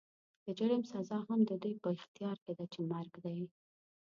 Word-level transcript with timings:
د 0.45 0.47
جرم 0.57 0.81
سزا 0.91 1.19
هم 1.29 1.39
د 1.49 1.51
دوی 1.63 1.75
په 1.83 1.89
اختيار 1.97 2.37
کې 2.43 2.51
ده 2.57 2.65
چې 2.73 2.79
مرګ 2.91 3.13
دی. 3.25 3.39